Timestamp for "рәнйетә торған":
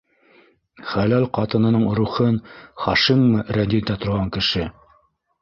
3.59-4.35